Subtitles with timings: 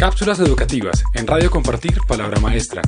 [0.00, 2.80] Cápsulas educativas en Radio Compartir Palabra Maestra.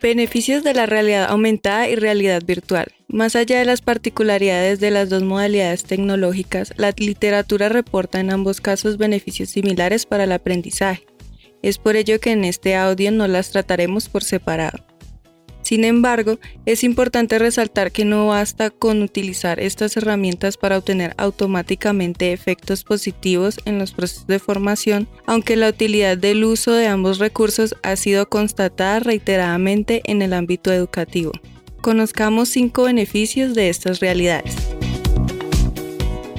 [0.00, 2.86] Beneficios de la realidad aumentada y realidad virtual.
[3.08, 8.62] Más allá de las particularidades de las dos modalidades tecnológicas, la literatura reporta en ambos
[8.62, 11.04] casos beneficios similares para el aprendizaje.
[11.60, 14.82] Es por ello que en este audio no las trataremos por separado.
[15.64, 22.34] Sin embargo, es importante resaltar que no basta con utilizar estas herramientas para obtener automáticamente
[22.34, 27.74] efectos positivos en los procesos de formación, aunque la utilidad del uso de ambos recursos
[27.82, 31.32] ha sido constatada reiteradamente en el ámbito educativo.
[31.80, 34.54] Conozcamos cinco beneficios de estas realidades.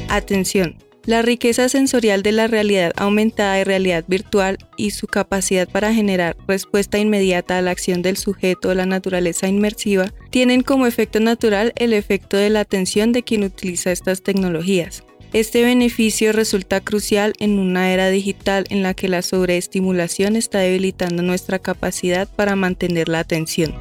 [0.08, 0.85] Atención.
[1.06, 6.36] La riqueza sensorial de la realidad aumentada y realidad virtual y su capacidad para generar
[6.48, 11.94] respuesta inmediata a la acción del sujeto la naturaleza inmersiva tienen como efecto natural el
[11.94, 15.04] efecto de la atención de quien utiliza estas tecnologías.
[15.32, 21.22] Este beneficio resulta crucial en una era digital en la que la sobreestimulación está debilitando
[21.22, 23.76] nuestra capacidad para mantener la atención.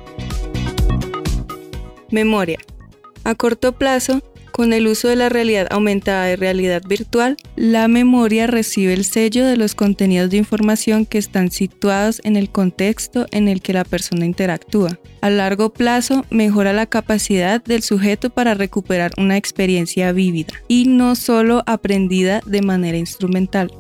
[2.11, 2.59] Memoria.
[3.23, 4.21] A corto plazo,
[4.55, 9.45] con el uso de la realidad aumentada y realidad virtual, la memoria recibe el sello
[9.45, 13.83] de los contenidos de información que están situados en el contexto en el que la
[13.83, 15.01] persona interactúa.
[15.23, 21.17] A largo plazo, mejora la capacidad del sujeto para recuperar una experiencia vívida y no
[21.17, 23.73] solo aprendida de manera instrumental.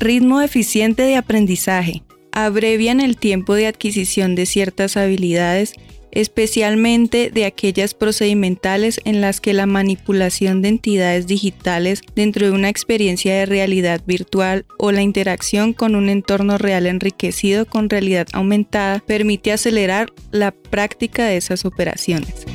[0.00, 2.02] Ritmo eficiente de aprendizaje.
[2.32, 5.74] Abrevian el tiempo de adquisición de ciertas habilidades
[6.12, 12.68] especialmente de aquellas procedimentales en las que la manipulación de entidades digitales dentro de una
[12.68, 19.00] experiencia de realidad virtual o la interacción con un entorno real enriquecido con realidad aumentada
[19.00, 22.46] permite acelerar la práctica de esas operaciones.